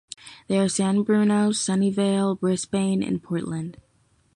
[0.47, 3.77] They are San Bruno, Sunnyvale, Brisbane, and Portland.